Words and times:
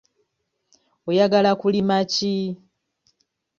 Oyagala 1.09 1.51
kulima 1.61 1.97
ki? 2.13 2.33